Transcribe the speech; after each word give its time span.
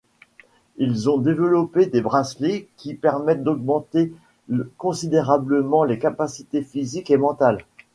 Ils 0.77 1.11
ont 1.11 1.19
développé 1.19 1.85
des 1.85 2.01
bracelets 2.01 2.67
qui 2.75 2.95
permettent 2.95 3.43
d'augmenter 3.43 4.11
considérablement 4.79 5.83
les 5.83 5.99
capacités 5.99 6.63
physiques 6.63 7.11
et 7.11 7.17
mentales. 7.17 7.59